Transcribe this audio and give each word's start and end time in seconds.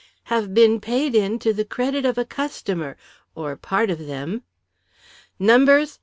"Have 0.33 0.51
been 0.55 0.81
paid 0.81 1.13
in 1.13 1.37
to 1.45 1.53
the 1.53 1.63
credit 1.63 2.05
of 2.05 2.17
a 2.17 2.25
customer, 2.25 2.97
or 3.35 3.55
part 3.55 3.91
of 3.91 4.07
them." 4.07 4.41
"Numbers?" 5.37 5.99